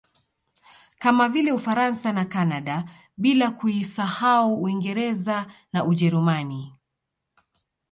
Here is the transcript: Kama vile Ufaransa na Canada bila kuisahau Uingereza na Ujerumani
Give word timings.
Kama 0.99 1.29
vile 1.29 1.51
Ufaransa 1.51 2.13
na 2.13 2.25
Canada 2.25 2.85
bila 3.17 3.51
kuisahau 3.51 4.61
Uingereza 4.63 5.47
na 5.73 5.85
Ujerumani 5.85 6.73